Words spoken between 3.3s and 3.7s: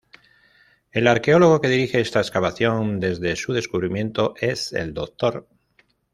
su